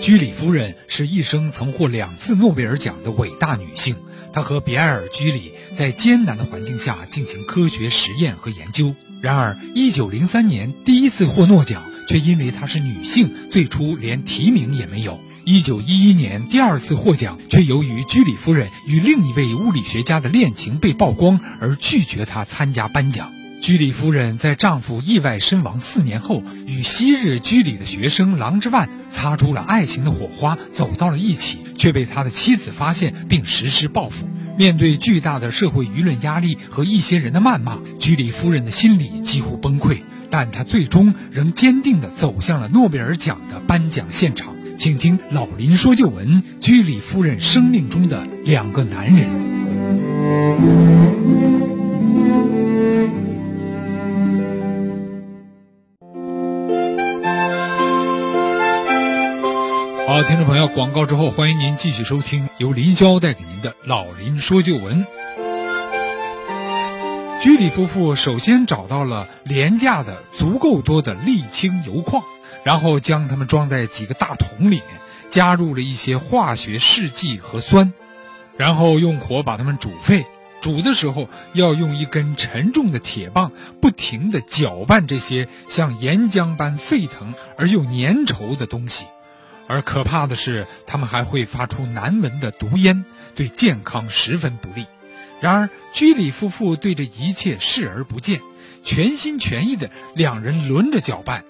[0.00, 3.96] 居里夫人是一生曾获两次诺贝尔奖的伟大女性。
[4.32, 8.94] 她和比埃尔·居里在艰难的环境下进行科学实验和研究。
[9.20, 15.18] 然而，1903年第一次获诺奖，却因为她是女性，最初连提名也没有。
[15.44, 23.32] 1911年第二次获奖，却由于居里夫人与另一位物理学家的恋情被曝光而拒绝她参加颁奖。
[23.62, 34.28] 居里夫人在丈夫意外身亡四年后，与昔日居里的学生郎之万擦出了爱情的火花，走到了一起，却被他的妻子发现并实施报复。
[34.56, 39.98] 面对巨大的社会舆论压力和一些人的谩骂，居里夫人的心理几乎崩溃，
[40.30, 44.54] 但她最终仍坚定地走向了诺贝尔奖的颁奖现场。
[44.78, 49.26] 请听老林说旧闻：居里夫人生命中的两个男人。
[60.06, 65.04] 好，听众朋友，广告之后，欢迎您继续收听由林霄带给您的《老林说旧闻》。
[67.42, 72.22] 居里夫妇首先找到了廉价的、足够多的沥青油矿，
[72.62, 74.84] 然后将它们装在几个大桶里面，
[75.28, 77.92] 加入了一些化学试剂和酸，
[78.56, 80.24] 然后用火把它们煮沸。
[80.62, 89.04] 煮的时候要用一根沉重的铁棒，不停地搅拌这些像岩浆般沸腾而又粘稠的东西。
[89.68, 94.86] 而可怕的是，他们还会发出难闻的毒烟，对健康十分不利。
[95.40, 98.40] 然而，居里夫妇对这一切视而不见，
[98.84, 101.44] 全心全意的两人轮着搅拌。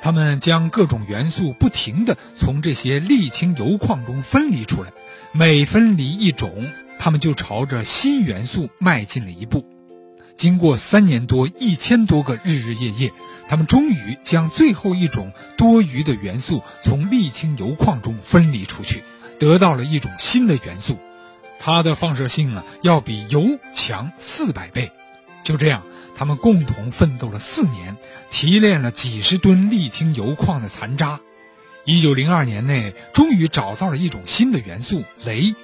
[0.00, 4.92] 他们将各种元素不停地从这些沥青油矿中分离出来，
[5.32, 6.66] 每分离一种，
[6.98, 9.71] 他们就朝着新元素迈进了一步。
[10.36, 13.12] 经过三年多、一千多个日日夜夜。
[13.48, 19.02] 他们终于将最后一种多余的元素从沥青油矿中分离出去，
[19.38, 20.98] 得到了一种新的元素，
[21.60, 24.90] 它的放射性啊要比油强四百倍。
[25.44, 25.82] 就这样，
[26.16, 27.96] 他们共同奋斗了四年，
[28.30, 31.20] 提炼了几十吨沥青油矿的残渣。
[31.84, 35.54] 一九零二年内，终于找到了一种新的元素镭。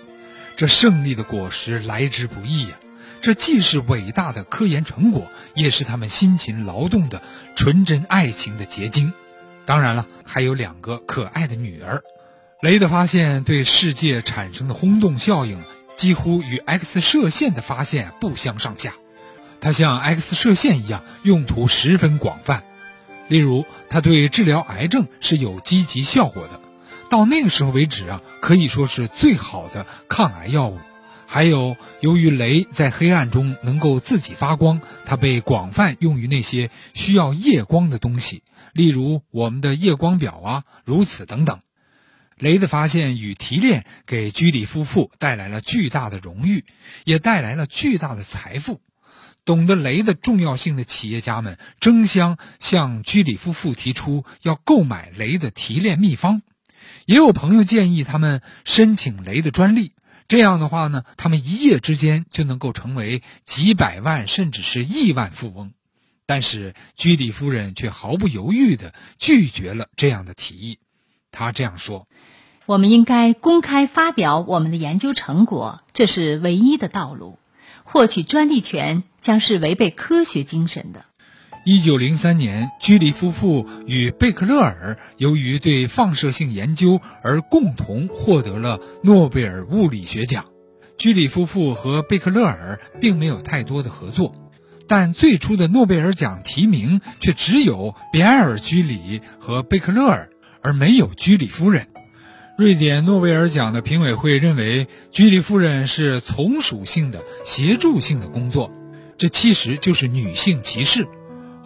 [0.56, 2.74] 这胜利的果实来之不易呀！
[3.20, 7.20] 这既是伟大的科研成果，也是他们辛勤劳动的
[7.56, 9.12] 纯真爱情的结晶。
[9.66, 12.02] 当然了，还有两个可爱的女儿。
[12.60, 15.60] 雷的发现对世界产生的轰动效应，
[15.96, 18.94] 几乎与 X 射线的发现不相上下。
[19.60, 22.64] 它像 X 射线一样，用途十分广泛。
[23.28, 26.60] 例如，它对治疗癌症是有积极效果的。
[27.10, 30.78] 到那个时候为止啊，可以说是最好的抗癌药物。
[31.30, 41.60] 还有，由于镭在黑暗中能够自己发光，它被广泛用于那些需要夜光的东西，例如我们的夜光表啊，如此等等。
[42.38, 46.64] 镭的发现与提炼给居里夫妇带来了巨大的荣誉，
[47.04, 48.80] 也带来了巨大的财富。
[49.44, 56.40] 懂得镭的重要性的企业家们争相向居里夫妇提出要购买镭的提炼秘方，
[57.04, 59.92] 也有朋友建议他们申请镭的专利。
[60.28, 65.72] 这样的话呢，他们一夜之间就能够成为几百万甚至是亿万富翁，
[66.26, 70.78] 但是居里夫人却毫不犹豫地拒绝了这样的提议。
[71.32, 72.06] 她这样说
[72.66, 77.38] ：“我们应该公开发表我们的研究成果，这是唯一的道路。
[77.84, 81.06] 获取专利权将是违背科学精神的。”
[81.64, 90.46] 一九零三年，居里夫妇与贝克勒尔由于对放射性研究而共同获得了诺贝尔物理学奖。
[90.96, 94.34] 居里夫妇和贝克勒尔并没有太多的合作，
[94.86, 100.30] 但最初的诺贝尔奖提名却只有比埃尔·居里和贝克勒尔，
[100.62, 101.88] 而没有居里夫人。
[102.56, 108.72] 瑞典诺贝尔奖的评委会认为，居里夫人是从属性的、协助性的工作，
[109.18, 111.06] 这其实就是女性歧视。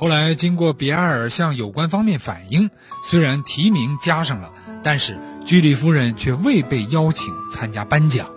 [0.03, 2.71] 后来，经过比埃尔向有关方面反映，
[3.05, 4.51] 虽然提名加上了，
[4.83, 8.29] 但是居里夫人却未被邀请参加颁奖。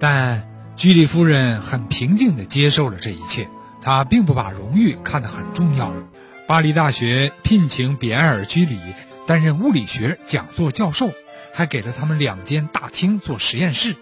[0.00, 3.48] 但居里夫人很平静地接受了这一切，
[3.80, 5.94] 她并不把荣誉看得很重要。
[6.48, 8.76] 巴黎大学聘请比埃尔、居里
[9.24, 11.08] 担任物理学讲座教授，
[11.54, 13.94] 还给了他们两间大厅做实验室，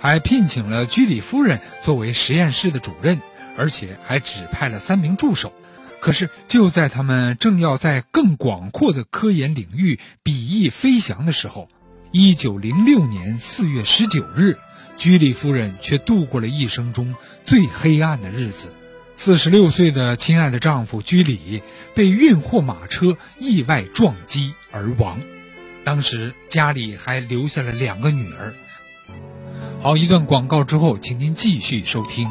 [0.00, 3.20] 还聘请了居里夫人作为实验室的主任，
[3.58, 5.52] 而且还指派了三名助手。
[6.00, 11.68] 可是，就在他们正要在更广阔的科研领域比翼飞翔的时候，
[12.12, 14.56] 一九零六年四月十九日，
[14.96, 17.14] 居里夫人却度过了一生中
[17.44, 18.72] 最黑暗的日子。
[19.16, 21.62] 四十六岁的亲爱的丈夫居里
[21.94, 25.20] 被运货马车意外撞击，而亡。
[25.84, 28.54] 当时家里还留下了两个女儿。
[29.82, 32.30] 好，一段广告之后，请您继续收听。